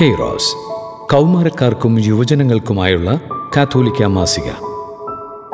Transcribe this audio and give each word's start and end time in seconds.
ഖെയ്റോസ് 0.00 0.56
കൗമാരക്കാർക്കും 1.12 1.98
യുവജനങ്ങൾക്കുമായുള്ള 2.00 3.20
കാത്തോലിക്ക 3.56 4.04
മാസിക. 4.04 4.50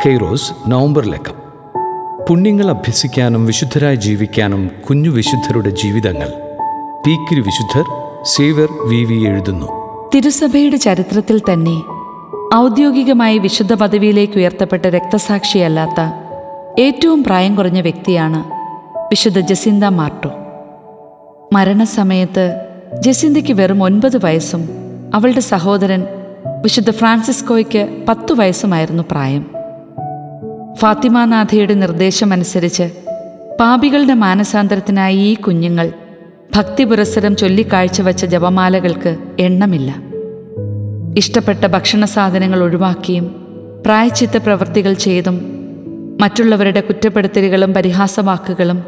ഖെയ്റോസ് 0.07 0.53
നവംബർ 0.69 1.05
ലക്കം. 1.07 1.35
പുണ്യങ്ങൾ 2.29 2.71
അഭ്യസിക്കാനും 2.71 3.47
വിശുദ്ധരായി 3.47 3.97
ജീവിക്കാനും 3.97 4.71
കുഞ്ഞു 4.89 5.11
വിശുദ്ധരുടെ 5.11 5.71
ജീവിതങ്ങൾ. 5.71 6.29
പീക്കിരി 7.07 7.41
വിശുദ്ധർ 7.41 7.85
സേവർ 8.23 8.69
വി 8.89 9.05
വി 9.05 9.25
എഴുതുന്നു. 9.25 9.67
തിരുസഭയുടെ 10.15 10.77
ചരിത്രത്തിൽ 10.77 11.39
തന്നെ 11.39 11.83
ഔദ്യോഗികമായി 12.55 13.39
വിശുദ്ധ 13.39 13.75
പദവിയിലേക്ക് 13.75 14.35
ഉയർത്തപ്പെട്ട 14.37 14.87
രക്തസാക്ഷിയല്ലാത്ത 14.87 16.13
ഏറ്റവും 16.81 17.25
പ്രായം 17.25 17.55
കുറഞ്ഞ 17.55 17.81
വ്യക്തിയാണ് 17.81 18.45
വിശുദ്ധ 18.99 19.41
ജസിന്ത 19.41 19.85
മാർട്ടോ. 19.85 20.31
മരണസമയത്ത് 21.53 22.70
ജസിന്തയ്ക്ക് 22.99 23.53
വെറും 23.53 23.83
ഒൻപത് 23.83 24.25
വയസ്സും 24.25 24.69
അവളുടെ 25.15 25.41
സഹോദരൻ 25.41 26.07
വിശുദ്ധ 26.63 26.91
ഫ്രാൻസിസ്കോയ്ക്ക് 26.91 28.05
പത്തു 28.09 28.35
വയസ്സുമായിരുന്നു 28.35 29.03
പ്രായം. 29.11 29.47
ഫാത്തിമാനാഥയുടെ 30.75 31.75
നിർദ്ദേശമനുസരിച്ച് 31.75 32.83
പാപികളുടെ 33.61 34.15
മാനസാന്തരത്തിനായി 34.15 35.17
ഈ 35.17 35.35
കുഞ്ഞുങ്ങൾ 35.35 35.89
ഭക്തി 35.89 36.71
ഭക്തിപുരസരം 36.71 37.37
ചൊല്ലിക്കാഴ്ചവെച്ച 37.37 38.25
ജപമാലകൾക്ക് 38.25 39.17
എണ്ണമില്ല. 39.41 39.95
ഇഷ്ടപ്പെട്ട 41.17 41.67
ഭക്ഷണ 41.67 42.05
സാധനങ്ങൾ 42.05 42.63
ഒഴിവാക്കിയും 42.63 43.25
പ്രായച്ചിത്ത 43.87 44.37
പ്രവൃത്തികൾ 44.37 44.93
ചെയ്തും 44.93 45.41
മറ്റുള്ളവരുടെ 46.21 46.81
കുറ്റപ്പെടുത്തലുകളും 46.81 47.75
പരിഹാസവാക്കുകളും 47.75 48.85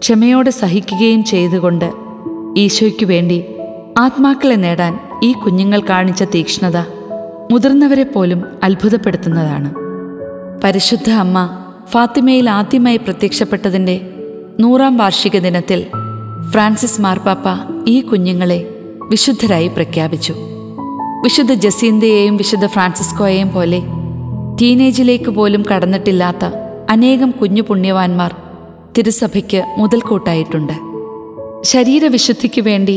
ക്ഷമയോടെ 0.00 0.50
സഹിക്കുകയും 0.50 1.24
ചെയ്തുകൊണ്ട് 1.24 2.05
ഈശോയ്ക്കു 2.56 3.04
വേണ്ടി 3.04 3.44
ആത്മാക്കളെ 3.98 4.54
നേടാൻ 4.54 4.98
ഈ 5.22 5.32
കുഞ്ഞുങ്ങൾ 5.32 5.80
കാണിച്ച 5.80 6.22
തീക്ഷ്ണത 6.22 6.76
മുതിർന്നവരെ 7.52 8.02
പോലും 8.02 8.44
അത്ഭുതപ്പെടുത്തുന്നതാണ്. 8.64 9.74
പരിശുദ്ധ 10.64 11.10
അമ്മ 11.10 11.58
ഫാത്തിമയിൽ 11.88 12.50
ആദ്യമായി 12.50 12.96
പ്രത്യക്ഷപ്പെട്ടതിന്റെ 12.96 14.10
നൂറാം 14.60 14.96
വാർഷിക 14.96 15.38
ദിനത്തിൽ 15.38 15.86
ഫ്രാൻസിസ് 16.50 17.00
മാർപ്പാപ്പ 17.00 17.44
ഈ 17.86 18.00
കുഞ്ഞുങ്ങളെ 18.00 18.74
വിശുദ്ധരായി 19.10 19.68
പ്രഖ്യാപിച്ചു. 19.68 20.34
വിശുദ്ധ 21.24 21.52
ജസീന്തയെയും 21.52 22.36
വിശുദ്ധ 22.36 22.66
ഫ്രാൻസിസ്കോയെയും 22.66 23.52
പോലെ 23.52 23.82
ടീനേജിലേക്ക് 24.60 25.30
പോലും 25.30 25.64
കടന്നിട്ടില്ലാത്ത 25.74 26.44
അനേകം 26.90 27.30
കുഞ്ഞു 27.30 27.62
പുണ്യവാന്മാർ 27.62 28.34
തിരുസഭയ്ക്ക് 28.98 29.74
മുതൽക്കൂട്ടായിട്ടുണ്ട്. 29.78 30.85
ശരീരവിശുദ്ധിക്കു 31.66 32.60
വേണ്ടി 32.60 32.96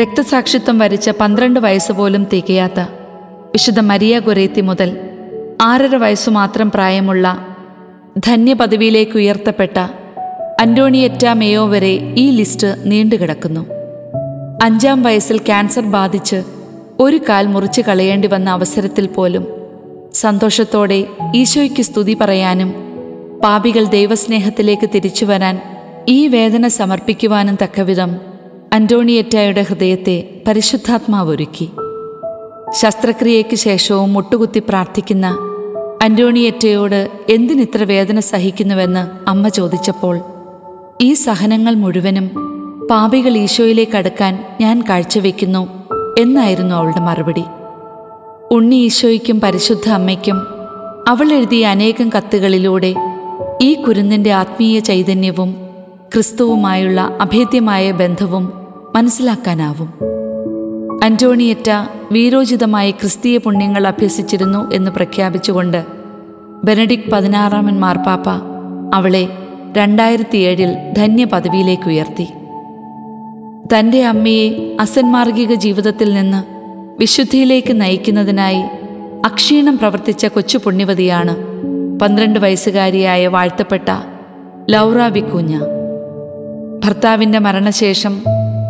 രക്തസാക്ഷിത്വം 0.00 0.78
വരിച്ച 0.78 1.10
പന്ത്രണ്ട് 1.10 1.60
വയസ്സ് 1.60 1.92
പോലും 1.92 2.26
തികയാത്ത 2.32 2.80
വിശുദ്ധ 3.52 3.80
മരിയ 3.80 4.18
ഗുരേത്തി 4.18 4.60
മുതൽ 4.60 4.90
ആറര 5.62 5.96
വയസ്സു 5.96 6.30
മാത്രം 6.30 6.70
പ്രായമുള്ള 6.70 7.26
ധന്യപദവിയിലേക്ക് 8.18 9.16
ഉയർത്തപ്പെട്ട 9.18 9.76
അന്റോണിയറ്റ 10.60 11.26
മേയോ 11.26 11.66
വരെ 11.66 12.14
ഈ 12.18 12.30
ലിസ്റ്റ് 12.30 12.76
നീണ്ടുകിടക്കുന്നു. 12.84 13.66
അഞ്ചാം 14.62 15.02
വയസ്സിൽ 15.02 15.38
ക്യാൻസർ 15.38 15.82
ബാധിച്ച് 15.82 16.38
ഒരു 17.00 17.20
കാൽ 17.28 17.46
മുറിച്ച് 17.46 17.80
കളയേണ്ടി 17.80 18.28
വന്ന 18.28 18.50
അവസരത്തിൽ 18.50 19.06
പോലും 19.06 19.46
സന്തോഷത്തോടെ 20.14 20.98
ഈശോയ്ക്ക് 21.34 21.82
സ്തുതി 21.82 22.16
പറയാനും 22.20 22.70
പാപികൾ 23.44 23.84
ദൈവസ്നേഹത്തിലേക്ക് 23.84 24.88
തിരിച്ചു 24.94 25.24
വരാൻ 25.24 25.56
ഈ 26.10 26.26
വേദന 26.26 26.68
സമർപ്പിക്കുവാനും 26.68 27.58
തക്കവിധം 27.62 28.16
അന്റോണിയറ്റയുടെ 28.72 29.62
ഹൃദയത്തെ 29.62 30.42
പരിശുദ്ധാത്മാവൊരുക്കി. 30.46 31.70
ശസ്ത്രക്രിയയ്ക്ക് 32.72 33.56
ശേഷവും 33.56 34.12
മുട്ടുകുത്തി 34.12 34.58
പ്രാർത്ഥിക്കുന്ന 34.58 35.26
അന്റോണിയറ്റയോട് 36.02 37.10
എന്തിനിത്ര 37.28 37.82
വേദന 37.82 38.18
സഹിക്കുന്നുവെന്ന് 38.20 39.30
അമ്മ 39.30 39.48
ചോദിച്ചപ്പോൾ 39.48 40.20
ഈ 41.02 41.12
സഹനങ്ങൾ 41.12 41.74
മുഴുവനും 41.74 42.30
പാപികൾ 42.90 43.36
ഈശോയിലേക്ക് 43.36 43.96
അടുക്കാൻ 43.96 44.44
ഞാൻ 44.60 44.84
കാഴ്ചവെക്കുന്നു 44.88 45.68
എന്നായിരുന്നു 46.18 46.74
അവളുടെ 46.74 47.00
മറുപടി. 47.00 47.44
ഉണ്ണി 48.50 48.76
ഈശോയ്ക്കും 48.76 49.40
പരിശുദ്ധ 49.40 49.88
അമ്മയ്ക്കും 49.88 50.38
അവൾ 51.08 51.32
എഴുതിയ 51.32 51.66
അനേകം 51.66 52.08
കത്തുകളിലൂടെ 52.08 52.94
ഈ 53.62 53.74
കുരുന്നിന്റെ 53.74 54.32
ആത്മീയ 54.32 54.78
ചൈതന്യവും 54.78 55.50
ക്രിസ്തുവുമായുള്ള 56.14 57.18
അഭേദ്യമായ 57.20 57.90
ബന്ധവും 57.90 58.52
മനസ്സിലാക്കാനാവും. 58.94 59.90
അന്റോണിയറ്റ 61.04 61.70
വീരോചിതമായി 62.12 62.90
ക്രിസ്തീയ 62.90 63.38
പുണ്യങ്ങൾ 63.38 63.86
അഭ്യസിച്ചിരുന്നു 63.86 64.70
എന്ന് 64.70 64.90
പ്രഖ്യാപിച്ചുകൊണ്ട് 64.90 65.84
ബെനഡിക് 66.64 67.10
പതിനാറാമൻ 67.12 67.80
മാർപ്പാപ്പ 67.80 68.28
അവളെ 68.94 69.28
രണ്ടായിരത്തി 69.76 70.36
ഏഴിൽ 70.36 70.92
ധന്യ 70.98 71.24
പദവിയിലേക്ക് 71.24 71.88
ഉയർത്തി 71.88 72.28
തന്റെ 73.74 74.06
അമ്മയെ 74.06 74.76
അസന്മാർഗിക 74.80 75.54
ജീവിതത്തിൽ 75.54 76.14
നിന്ന് 76.14 76.44
വിശുദ്ധിയിലേക്ക് 77.00 77.80
നയിക്കുന്നതിനായി 77.80 78.62
അക്ഷീണം 79.24 79.78
പ്രവർത്തിച്ച 79.78 80.26
കൊച്ചു 80.26 80.58
പുണ്യവതിയാണ് 80.58 81.36
പന്ത്രണ്ട് 81.98 82.38
വയസ്സുകാരിയായ 82.38 83.26
വാഴ്ത്തപ്പെട്ട 83.26 83.90
ലൗറ 84.70 84.98
വിക്കൂഞ്ഞ. 84.98 85.79
ഭർത്താവിന്റെ 86.84 87.38
മരണശേഷം 87.38 88.22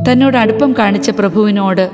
തന്നോട് 0.08 0.36
അടുപ്പം 0.36 0.74
കാണിച്ച 0.78 1.10
പ്രഭുവിനോട് 1.10 1.90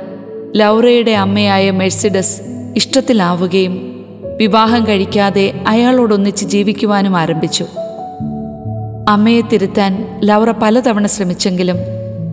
ലൗറയുടെ 0.56 1.10
അമ്മയായ 1.10 1.71
മെഴ്സിഡസ് 1.71 2.41
ഇഷ്ടത്തിലാവുകയും 2.77 4.04
വിവാഹം 4.37 4.87
കഴിക്കാതെ 4.87 5.65
അയാളോടൊന്നിച്ച് 5.66 6.44
ജീവിക്കുവാനും 6.44 7.16
ആരംഭിച്ചു. 7.16 7.66
അമ്മയെ 9.09 9.41
തിരുത്താൻ 9.41 10.21
ലൗറ 10.25 10.50
പലതവണ 10.50 11.06
ശ്രമിച്ചെങ്കിലും 11.06 11.77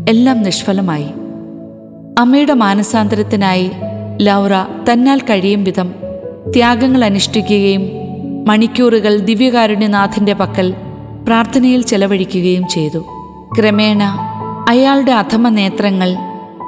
എല്ലാം 0.09 0.43
നിഷ്ഫലമായി. 0.43 1.07
അമ്മയുടെ 2.19 2.53
മാനസാന്തരത്തിനായി 2.53 3.71
ലൗറ 4.21 4.53
തന്നാൽ 4.91 5.19
കഴിയും 5.19 5.63
വിധം 5.63 5.93
ത്യാഗങ്ങൾ 6.51 7.03
അനുഷ്ഠിക്കുകയും 7.03 7.89
മണിക്കൂറുകൾ 8.47 9.17
ദിവ്യകാരുണ്യനാഥന്റെ 9.17 10.33
പക്കൽ 10.33 10.73
പ്രാർത്ഥനയിൽ 11.25 11.81
ചെലവഴിക്കുകയും 11.81 12.67
ചെയ്തു. 12.67 13.05
ക്രമേണ 13.57 14.03
അയാളുടെ 14.69 15.11
അധമ 15.11 15.49
നേത്രങ്ങൾ 15.49 16.15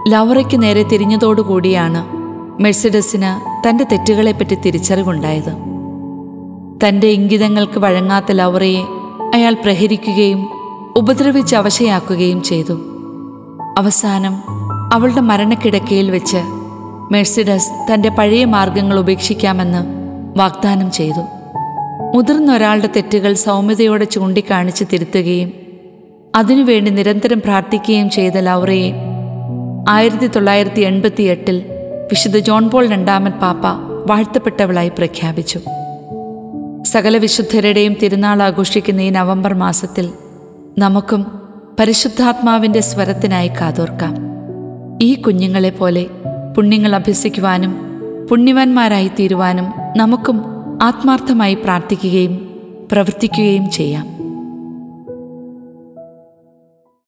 ലൗറയ്ക്ക് 0.07 0.61
നേരെ 0.61 0.83
തിരിഞ്ഞതോടുകൂടിയാണ് 0.83 2.05
മെഴ്സിഡസിന് 2.61 3.31
തന്റെ 3.67 3.83
തെറ്റുകളെപ്പറ്റി 3.83 4.55
തിരിച്ചറിവുണ്ടായത്. 4.55 5.51
തന്റെ 6.83 7.07
ഇംഗിതങ്ങൾക്ക് 7.07 7.79
വഴങ്ങാത്ത 7.79 8.25
ലൗറയെ 8.31 8.83
അയാൾ 9.33 9.53
പ്രഹരിക്കുകയും 9.53 10.47
ഉപദ്രവിച്ച് 10.95 11.55
അവശയാക്കുകയും 11.55 12.43
ചെയ്തു. 12.43 12.73
അവസാനം 13.77 14.35
അവളുടെ 14.93 15.21
മരണക്കിടക്കയിൽ 15.21 16.11
വെച്ച് 16.11 16.41
മെഴ്സിഡസ് 17.11 17.93
തന്റെ 17.93 18.09
പഴയ 18.09 18.45
മാർഗങ്ങൾ 18.45 18.99
ഉപേക്ഷിക്കാമെന്ന് 18.99 19.83
വാഗ്ദാനം 20.39 20.91
ചെയ്തു. 20.91 21.23
മുതിർന്ന 22.15 22.55
ഒരാളുടെ 22.55 22.89
തെറ്റുകൾ 22.95 23.33
സൗമ്യതയോടെ 23.33 24.05
ചൂണ്ടിക്കാണിച്ച് 24.05 24.83
തിരുത്തുകയും 24.93 25.64
അതിനുവേണ്ടി 26.35 26.91
നിരന്തരം 26.91 27.39
പ്രാർത്ഥിക്കുകയും 27.39 28.09
ചെയ്ത 28.09 28.37
ലൗറയെ 28.37 28.93
ആയിരത്തി 29.89 30.27
തൊള്ളായിരത്തി 30.27 30.81
എൺപത്തി 30.81 31.23
എട്ടിൽ 31.23 31.65
വിശുദ്ധ 32.11 32.37
ജോൺ 32.37 32.69
പോൾ 32.69 32.87
രണ്ടാമൻ 32.87 33.31
പാപ്പ 33.31 33.61
വാഴ്ത്തപ്പെട്ടവളായി 34.09 34.89
പ്രഖ്യാപിച്ചു. 34.89 35.59
സകല 36.83 37.17
വിശുദ്ധരുടെയും 37.17 37.95
തിരുനാൾ 38.03 38.43
ആഘോഷിക്കുന്ന 38.43 39.01
ഈ 39.01 39.09
നവംബർ 39.09 39.53
മാസത്തിൽ 39.53 40.09
നമുക്കും 40.77 41.25
പരിശുദ്ധാത്മാവിന്റെ 41.79 42.79
സ്വരത്തിനായി 42.79 43.47
കാതോർക്കാം. 43.47 44.15
ഈ 45.01 45.15
കുഞ്ഞുങ്ങളെ 45.15 45.69
പോലെ 45.69 46.05
പുണ്യങ്ങൾ 46.57 46.95
അഭ്യസിക്കുവാനും 46.95 47.71
പുണ്യവാന്മാരായി 48.29 49.07
തീരുവാനും 49.07 49.67
നമുക്കും 49.97 50.41
ആത്മാർത്ഥമായി 50.81 51.53
പ്രാർത്ഥിക്കുകയും 51.53 52.59
പ്രവർത്തിക്കുകയും 52.91 53.71
ചെയ്യാം. 53.71 54.14